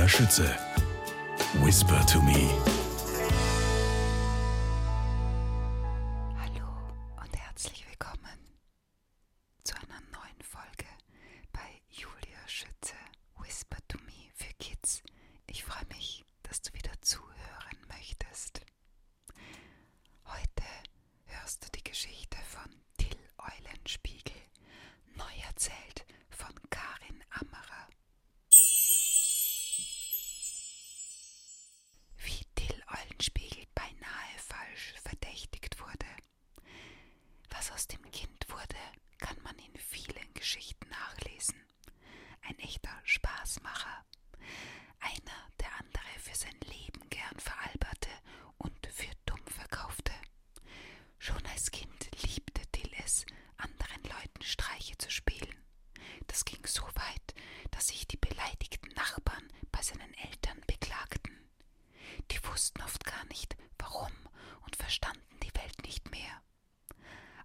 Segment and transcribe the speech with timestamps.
[0.00, 0.56] Julia Schütze.
[1.62, 2.48] Whisper to me.
[6.38, 6.68] Hallo
[7.22, 8.38] und herzlich willkommen
[9.62, 10.86] zu einer neuen Folge
[11.52, 12.94] bei Julia Schütze
[13.40, 15.02] Whisper to Me für Kids.
[15.46, 18.62] Ich freue mich, dass du wieder zuhören möchtest.
[20.24, 20.64] Heute
[21.26, 24.40] hörst du die Geschichte von Till Eulenspiegel,
[25.16, 27.88] neu erzählt von Karin Ammerer.
[32.22, 36.06] Wie Till Eulenspiegel beinahe falsch verdächtigt wurde.
[37.50, 38.76] Was aus dem Kind wurde,
[39.18, 41.56] kann man in vielen Geschichten nachlesen.
[42.50, 44.04] Ein echter Spaßmacher.
[44.98, 48.10] Einer, der andere für sein Leben gern veralberte
[48.58, 50.10] und für dumm verkaufte.
[51.20, 53.24] Schon als Kind liebte Till es,
[53.56, 55.54] anderen Leuten Streiche zu spielen.
[56.26, 57.34] Das ging so weit,
[57.70, 61.38] dass sich die beleidigten Nachbarn bei seinen Eltern beklagten.
[62.32, 64.10] Die wussten oft gar nicht, warum
[64.66, 66.42] und verstanden die Welt nicht mehr.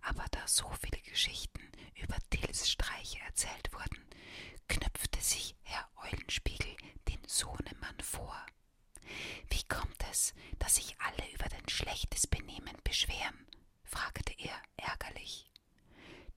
[0.01, 1.61] Aber da so viele Geschichten
[1.93, 4.05] über Tills Streiche erzählt wurden,
[5.29, 6.75] sich Herr Eulenspiegel
[7.07, 8.45] den Sohnemann vor.
[9.49, 13.47] Wie kommt es, dass sich alle über dein schlechtes Benehmen beschweren?
[13.83, 15.49] fragte er ärgerlich.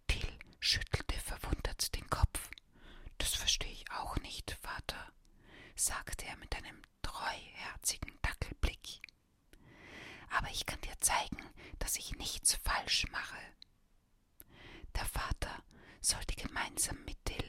[0.06, 2.50] Till schüttelte verwundert den Kopf.
[3.18, 5.12] Das verstehe ich auch nicht, Vater,
[5.76, 9.02] sagte er mit einem treuherzigen Dackelblick.
[10.30, 11.42] Aber ich kann dir zeigen,
[11.78, 13.38] dass ich nichts falsch mache.
[14.94, 15.62] Der Vater
[16.00, 17.47] sollte gemeinsam mit Till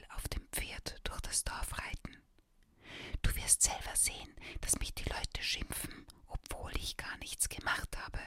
[1.10, 2.16] durch das Dorf reiten.
[3.22, 8.20] Du wirst selber sehen, dass mich die Leute schimpfen, obwohl ich gar nichts gemacht habe,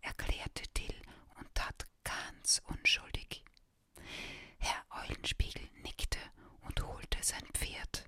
[0.00, 0.94] erklärte Till
[1.38, 3.44] und tat ganz unschuldig.
[4.58, 6.18] Herr Eulenspiegel nickte
[6.62, 8.04] und holte sein Pferd.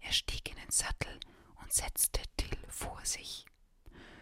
[0.00, 1.18] Er stieg in den Sattel
[1.56, 3.46] und setzte Till vor sich.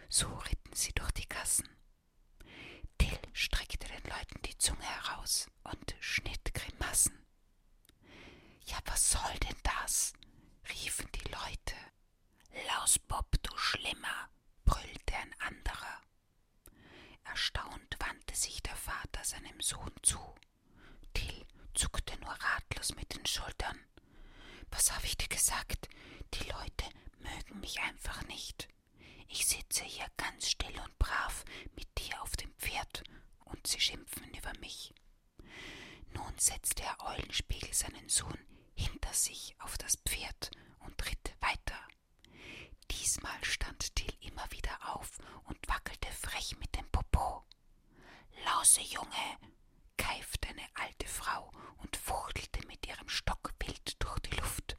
[0.09, 1.67] So ritten sie durch die Gassen.
[2.97, 6.42] Till streckte den Leuten die Zunge heraus und schnitt
[9.23, 10.13] soll denn das?
[10.69, 11.75] riefen die Leute.
[12.67, 14.29] Lausbob, du Schlimmer,
[14.65, 16.01] brüllte ein anderer.
[17.23, 20.19] Erstaunt wandte sich der Vater seinem Sohn zu.
[21.13, 23.79] Till zuckte nur ratlos mit den Schultern.
[24.71, 25.87] Was habe ich dir gesagt?
[26.33, 26.85] Die Leute
[27.19, 28.67] mögen mich einfach nicht.
[29.29, 31.45] Ich sitze hier ganz still und brav
[31.75, 33.03] mit dir auf dem Pferd
[33.45, 34.93] und sie schimpfen über mich.
[36.13, 38.37] Nun setzte Herr Eulenspiegel seinen Sohn
[39.13, 41.79] sich auf das Pferd und ritt weiter.
[42.91, 47.43] Diesmal stand Till immer wieder auf und wackelte frech mit dem Popo.
[48.45, 49.37] Lause Junge,
[49.97, 54.75] keifte eine alte Frau und fuchtelte mit ihrem Stock wild durch die Luft.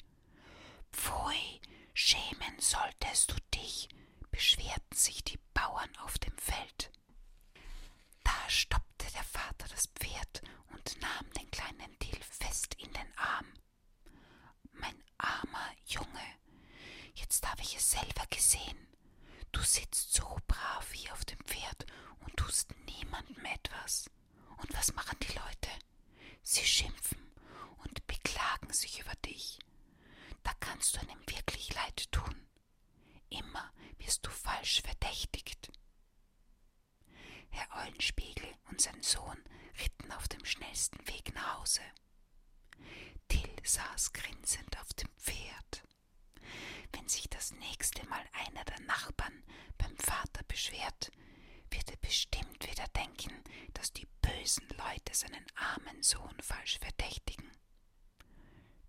[0.93, 1.61] Pfui,
[1.95, 3.89] schämen solltest du dich,
[4.31, 6.91] beschwerten sich die Bauern auf dem Feld.
[8.23, 13.47] Da stoppte der Vater das Pferd und nahm den kleinen Till fest in den Arm.
[14.73, 16.27] Mein armer Junge,
[17.15, 18.89] jetzt habe ich es selber gesehen.
[19.53, 21.87] Du sitzt so brav hier auf dem Pferd
[22.21, 24.11] und tust niemandem etwas.
[24.59, 25.71] Und was machen die Leute?
[26.43, 27.33] Sie schimpfen
[27.85, 29.59] und beklagen sich über dich.
[30.43, 32.47] Da kannst du einem wirklich leid tun.
[33.31, 35.71] Immer wirst du falsch verdächtigt.
[38.05, 39.39] Eulenspiegel und sein Sohn
[39.81, 41.81] ritten auf dem schnellsten Weg nach Hause.
[43.29, 45.83] Till saß grinsend auf dem Pferd.
[46.93, 49.43] Wenn sich das nächste Mal einer der Nachbarn
[49.79, 51.11] beim Vater beschwert,
[51.71, 53.43] wird er bestimmt wieder denken,
[53.73, 57.51] dass die bösen Leute seinen armen Sohn falsch verdächtigen.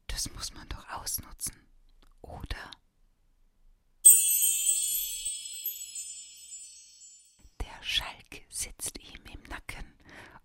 [0.07, 1.55] Das muss man doch ausnutzen,
[2.21, 2.71] oder?
[7.95, 9.85] Schalk sitzt ihm im Nacken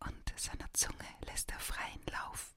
[0.06, 2.55] und seiner Zunge lässt er freien Lauf.